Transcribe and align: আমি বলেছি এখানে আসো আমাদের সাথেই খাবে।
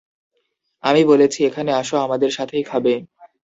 আমি 0.83 1.01
বলেছি 1.05 1.39
এখানে 1.45 1.71
আসো 1.73 1.95
আমাদের 1.97 2.31
সাথেই 2.37 2.63
খাবে। 2.63 2.93